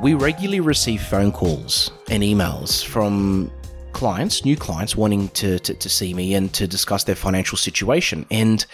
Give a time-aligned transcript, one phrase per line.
[0.00, 3.50] We regularly receive phone calls and emails from
[3.92, 8.24] clients, new clients, wanting to, to, to, see me and to discuss their financial situation.
[8.30, 8.64] And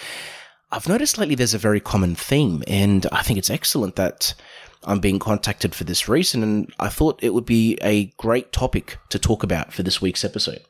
[0.71, 4.35] I've noticed lately there's a very common theme, and I think it's excellent that
[4.83, 6.43] I'm being contacted for this reason.
[6.43, 10.27] And I thought it would be a great topic to talk about for this week's
[10.27, 10.61] episode.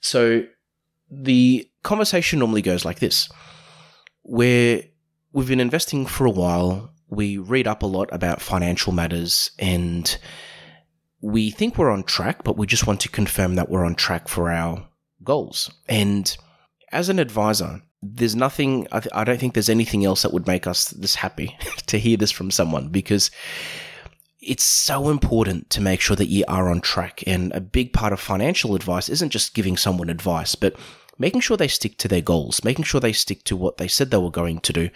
[0.00, 0.44] So,
[1.10, 3.28] the conversation normally goes like this
[4.22, 4.84] where
[5.32, 10.18] we've been investing for a while we read up a lot about financial matters and
[11.20, 14.28] we think we're on track, but we just want to confirm that we're on track
[14.28, 14.86] for our
[15.22, 15.70] goals.
[15.88, 16.36] And
[16.92, 20.46] as an advisor, there's nothing, I, th- I don't think there's anything else that would
[20.46, 23.30] make us this happy to hear this from someone because
[24.40, 27.24] it's so important to make sure that you are on track.
[27.26, 30.76] And a big part of financial advice isn't just giving someone advice, but
[31.18, 34.10] making sure they stick to their goals, making sure they stick to what they said
[34.10, 34.90] they were going to do,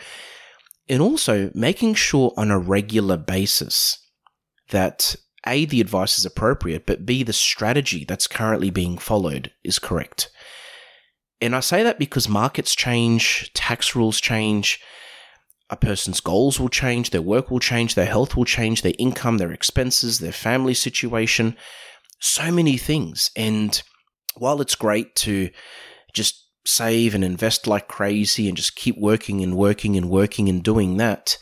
[0.91, 3.97] and also making sure on a regular basis
[4.71, 5.15] that
[5.47, 10.31] A, the advice is appropriate, but B, the strategy that's currently being followed is correct.
[11.41, 14.81] And I say that because markets change, tax rules change,
[15.71, 19.39] a person's goals will change, their work will change, their health will change, their income,
[19.39, 21.57] their expenses, their family situation,
[22.19, 23.31] so many things.
[23.37, 23.81] And
[24.35, 25.51] while it's great to
[26.13, 30.63] just save and invest like crazy and just keep working and working and working and
[30.63, 31.37] doing that,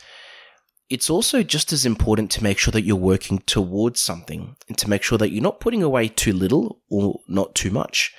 [0.89, 4.89] it's also just as important to make sure that you're working towards something and to
[4.89, 8.13] make sure that you're not putting away too little or not too much.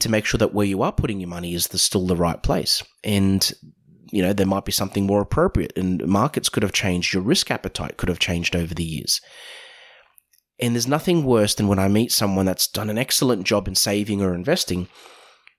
[0.00, 2.42] To make sure that where you are putting your money is the, still the right
[2.42, 2.82] place.
[3.04, 3.50] And,
[4.10, 7.14] you know, there might be something more appropriate and markets could have changed.
[7.14, 9.20] Your risk appetite could have changed over the years.
[10.60, 13.74] And there's nothing worse than when I meet someone that's done an excellent job in
[13.74, 14.88] saving or investing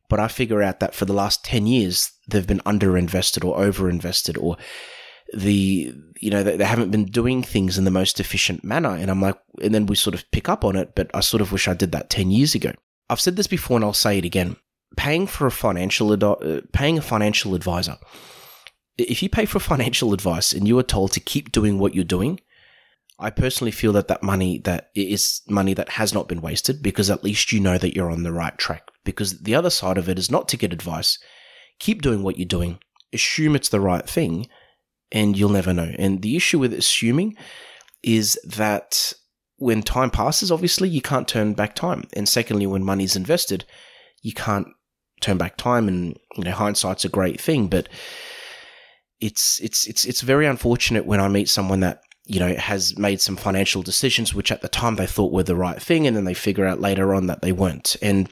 [0.10, 4.42] but I figure out that for the last 10 years, they've been underinvested or overinvested
[4.42, 4.58] or
[5.34, 8.96] the, you know, they, haven't been doing things in the most efficient manner.
[8.96, 11.42] And I'm like, and then we sort of pick up on it, but I sort
[11.42, 12.72] of wish I did that 10 years ago.
[13.10, 14.56] I've said this before and I'll say it again.
[14.98, 17.98] Paying for a financial, uh, paying a financial advisor.
[18.98, 22.06] If you pay for financial advice and you are told to keep doing what you're
[22.06, 22.40] doing,
[23.18, 27.10] I personally feel that that money that is money that has not been wasted because
[27.10, 28.90] at least you know that you're on the right track.
[29.06, 31.18] Because the other side of it is not to get advice.
[31.80, 32.80] Keep doing what you're doing.
[33.14, 34.48] Assume it's the right thing
[35.12, 35.94] and you'll never know.
[35.98, 37.38] And the issue with assuming
[38.04, 39.14] is that
[39.58, 42.04] when time passes, obviously you can't turn back time.
[42.14, 43.64] And secondly, when money's invested,
[44.22, 44.68] you can't
[45.22, 47.88] turn back time and you know hindsight's a great thing, but
[49.22, 53.22] it's it's it's it's very unfortunate when I meet someone that you know, has made
[53.22, 56.26] some financial decisions which at the time they thought were the right thing, and then
[56.26, 57.96] they figure out later on that they weren't.
[58.02, 58.32] And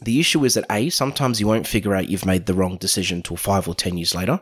[0.00, 3.22] the issue is that A, sometimes you won't figure out you've made the wrong decision
[3.22, 4.40] till five or 10 years later.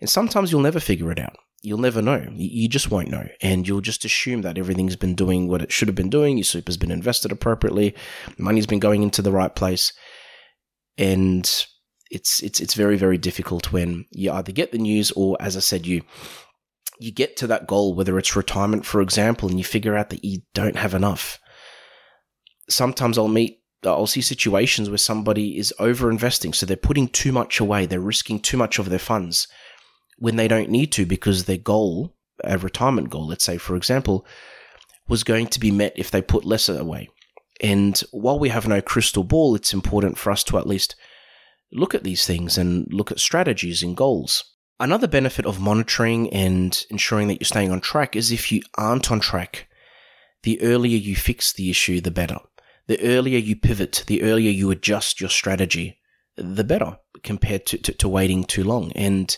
[0.00, 1.36] And sometimes you'll never figure it out.
[1.62, 2.28] You'll never know.
[2.34, 3.26] You just won't know.
[3.40, 6.36] And you'll just assume that everything's been doing what it should have been doing.
[6.36, 7.94] Your super's been invested appropriately.
[8.38, 9.92] Money's been going into the right place.
[10.98, 11.50] And
[12.10, 15.60] it's, it's, it's very, very difficult when you either get the news or, as I
[15.60, 16.02] said, you
[16.98, 20.24] you get to that goal, whether it's retirement, for example, and you figure out that
[20.24, 21.38] you don't have enough.
[22.68, 26.52] Sometimes I'll meet, I'll see situations where somebody is over investing.
[26.52, 29.48] So they're putting too much away, they're risking too much of their funds
[30.18, 34.26] when they don't need to because their goal, a retirement goal, let's say, for example,
[35.08, 37.08] was going to be met if they put lesser away.
[37.60, 40.96] And while we have no crystal ball, it's important for us to at least
[41.72, 44.44] look at these things and look at strategies and goals.
[44.78, 49.10] Another benefit of monitoring and ensuring that you're staying on track is if you aren't
[49.10, 49.68] on track,
[50.42, 52.38] the earlier you fix the issue, the better.
[52.88, 55.98] The earlier you pivot, the earlier you adjust your strategy,
[56.36, 58.92] the better compared to, to, to waiting too long.
[58.92, 59.36] And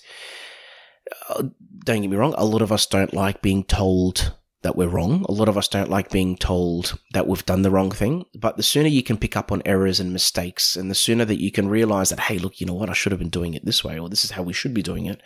[1.31, 1.45] uh,
[1.85, 5.25] don't get me wrong, a lot of us don't like being told that we're wrong.
[5.29, 8.25] A lot of us don't like being told that we've done the wrong thing.
[8.35, 11.41] But the sooner you can pick up on errors and mistakes, and the sooner that
[11.41, 13.65] you can realize that, hey, look, you know what, I should have been doing it
[13.65, 15.23] this way, or this is how we should be doing it,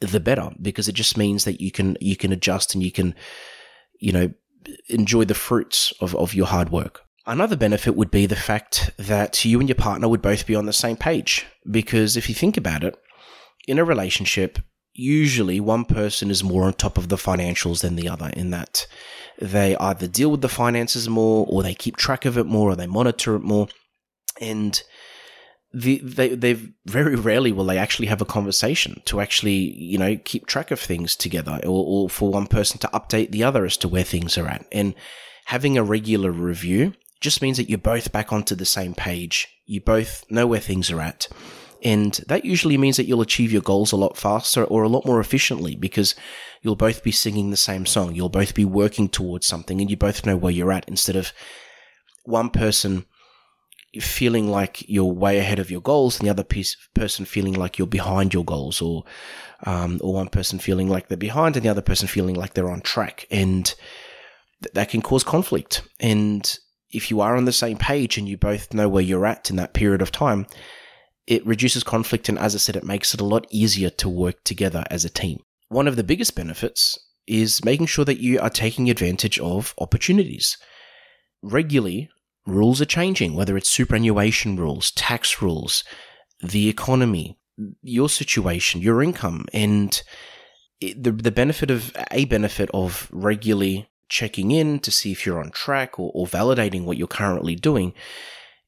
[0.00, 3.14] the better, because it just means that you can you can adjust and you can,
[4.00, 4.32] you know,
[4.88, 7.03] enjoy the fruits of, of your hard work.
[7.26, 10.66] Another benefit would be the fact that you and your partner would both be on
[10.66, 11.46] the same page.
[11.70, 12.96] Because if you think about it,
[13.66, 14.58] in a relationship,
[14.94, 18.86] usually one person is more on top of the financials than the other in that
[19.40, 22.76] they either deal with the finances more or they keep track of it more or
[22.76, 23.66] they monitor it more
[24.40, 24.84] and
[25.72, 26.52] the, they they
[26.86, 30.78] very rarely will they actually have a conversation to actually you know keep track of
[30.78, 34.38] things together or, or for one person to update the other as to where things
[34.38, 34.94] are at and
[35.46, 36.94] having a regular review
[37.24, 40.90] just means that you're both back onto the same page you both know where things
[40.90, 41.28] are at
[41.84, 45.04] and that usually means that you'll achieve your goals a lot faster or a lot
[45.04, 46.14] more efficiently because
[46.62, 48.14] you'll both be singing the same song.
[48.14, 51.32] You'll both be working towards something and you both know where you're at instead of
[52.24, 53.04] one person
[54.00, 57.76] feeling like you're way ahead of your goals and the other piece, person feeling like
[57.78, 59.04] you're behind your goals or,
[59.64, 62.70] um, or one person feeling like they're behind and the other person feeling like they're
[62.70, 63.26] on track.
[63.30, 63.66] And
[64.62, 65.82] th- that can cause conflict.
[66.00, 66.58] And
[66.94, 69.56] if you are on the same page and you both know where you're at in
[69.56, 70.46] that period of time,
[71.26, 74.44] it reduces conflict and as I said, it makes it a lot easier to work
[74.44, 75.40] together as a team.
[75.68, 80.58] One of the biggest benefits is making sure that you are taking advantage of opportunities.
[81.42, 82.10] Regularly,
[82.46, 85.82] rules are changing, whether it's superannuation rules, tax rules,
[86.42, 87.38] the economy,
[87.82, 90.02] your situation, your income, and
[90.80, 95.50] the, the benefit of a benefit of regularly checking in to see if you're on
[95.50, 97.92] track or, or validating what you're currently doing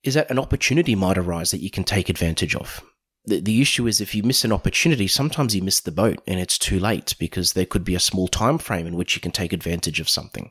[0.03, 2.83] is that an opportunity might arise that you can take advantage of.
[3.27, 6.41] The, the issue is if you miss an opportunity, sometimes you miss the boat and
[6.41, 9.31] it's too late because there could be a small time frame in which you can
[9.31, 10.51] take advantage of something.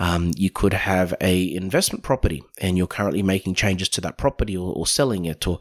[0.00, 4.56] Um, you could have a investment property and you're currently making changes to that property
[4.56, 5.60] or, or selling it or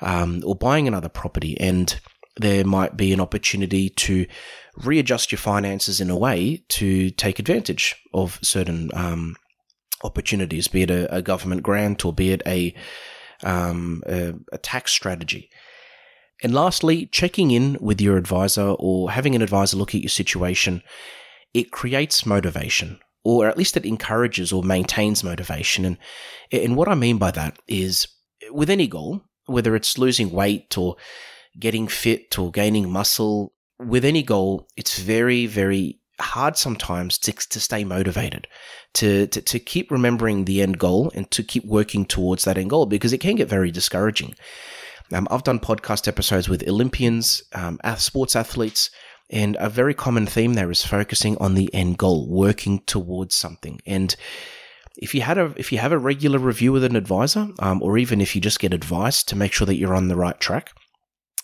[0.00, 1.98] um, or buying another property and
[2.38, 4.26] there might be an opportunity to
[4.76, 9.36] readjust your finances in a way to take advantage of certain um,
[10.04, 12.74] opportunities, be it a, a government grant or be it a,
[13.42, 15.50] um, a, a tax strategy.
[16.42, 20.82] And lastly, checking in with your advisor or having an advisor look at your situation,
[21.52, 25.84] it creates motivation, or at least it encourages or maintains motivation.
[25.84, 25.98] And,
[26.52, 28.06] and what I mean by that is
[28.50, 30.96] with any goal, whether it's losing weight or
[31.58, 37.60] getting fit or gaining muscle, with any goal, it's very, very hard sometimes to, to
[37.60, 38.48] stay motivated,
[38.94, 42.70] to, to, to keep remembering the end goal and to keep working towards that end
[42.70, 44.34] goal because it can get very discouraging.
[45.12, 48.90] Um, I've done podcast episodes with Olympians, um, sports athletes,
[49.30, 53.80] and a very common theme there is focusing on the end goal, working towards something.
[53.86, 54.14] And
[54.96, 57.98] if you had a if you have a regular review with an advisor, um, or
[57.98, 60.72] even if you just get advice to make sure that you're on the right track,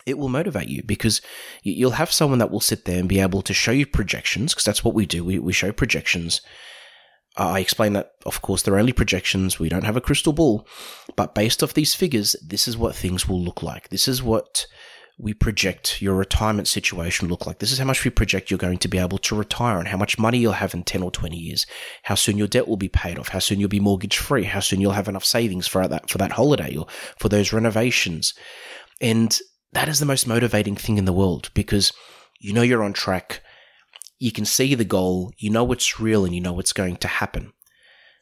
[0.07, 1.21] it will motivate you because
[1.63, 4.65] you'll have someone that will sit there and be able to show you projections because
[4.65, 5.25] that's what we do.
[5.25, 6.41] We, we show projections.
[7.37, 9.59] Uh, I explain that, of course, they're only projections.
[9.59, 10.67] We don't have a crystal ball,
[11.17, 13.89] but based off these figures, this is what things will look like.
[13.89, 14.67] This is what
[15.19, 17.61] we project your retirement situation look like.
[17.61, 19.97] This is how much we project you're going to be able to retire and how
[19.97, 21.67] much money you'll have in 10 or 20 years,
[22.03, 24.61] how soon your debt will be paid off, how soon you'll be mortgage free, how
[24.61, 26.87] soon you'll have enough savings for that, for that holiday or
[27.19, 28.35] for those renovations.
[29.01, 29.39] And
[29.75, 31.93] that is the most motivating thing in the world because
[32.41, 33.43] you know you're on track.
[34.19, 35.33] You can see the goal.
[35.37, 37.53] You know what's real and you know what's going to happen.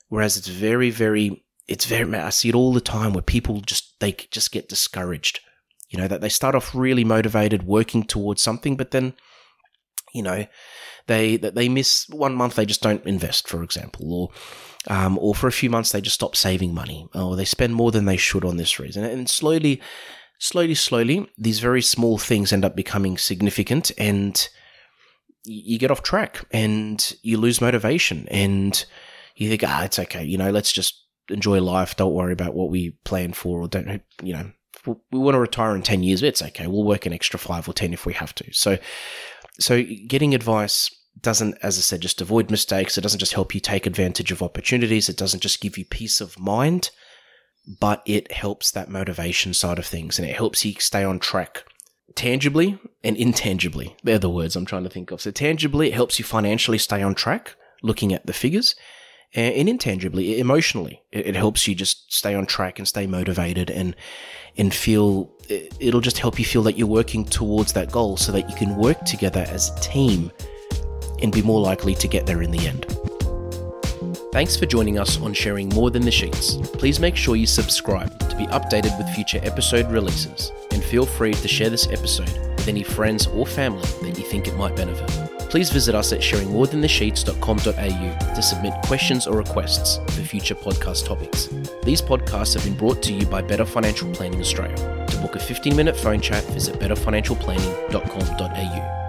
[0.08, 3.99] Whereas it's very, very, it's very, I see it all the time where people just,
[4.00, 5.40] they just get discouraged.
[5.88, 9.14] You know, that they start off really motivated, working towards something, but then,
[10.14, 10.46] you know,
[11.06, 15.34] they, that they miss one month, they just don't invest, for example, or, um, or
[15.34, 18.17] for a few months, they just stop saving money, or they spend more than they
[18.17, 19.05] should on this reason.
[19.05, 19.81] And slowly,
[20.43, 24.49] slowly, slowly, these very small things end up becoming significant and
[25.44, 28.84] you get off track and you lose motivation and
[29.37, 30.25] you think, ah, it's okay.
[30.25, 31.94] You know, let's just enjoy life.
[31.94, 34.51] Don't worry about what we plan for or don't, you know,
[34.84, 36.67] we want to retire in 10 years, it's okay.
[36.67, 38.53] We'll work an extra five or 10 if we have to.
[38.53, 38.79] So,
[39.61, 42.99] so getting advice doesn't, as I said, just avoid mistakes.
[42.99, 45.08] It doesn't just help you take advantage of opportunities.
[45.08, 46.91] It doesn't just give you peace of mind
[47.66, 51.64] but it helps that motivation side of things and it helps you stay on track
[52.14, 53.96] tangibly and intangibly.
[54.02, 55.20] They're the words I'm trying to think of.
[55.20, 58.74] So, tangibly, it helps you financially stay on track, looking at the figures.
[59.34, 63.96] And intangibly, emotionally, it helps you just stay on track and stay motivated and
[64.58, 68.50] and feel it'll just help you feel that you're working towards that goal so that
[68.50, 70.31] you can work together as a team
[71.22, 73.02] and be more likely to get there in the end.
[74.32, 76.56] Thanks for joining us on sharing more than the sheets.
[76.79, 81.34] Please make sure you subscribe to be updated with future episode releases, and feel free
[81.34, 85.06] to share this episode with any friends or family that you think it might benefit.
[85.51, 91.48] Please visit us at sharingmorethanthesheets.com.au to submit questions or requests for future podcast topics.
[91.82, 95.06] These podcasts have been brought to you by Better Financial Planning Australia.
[95.08, 99.02] To book a 15 minute phone chat, visit betterfinancialplanning.com.au.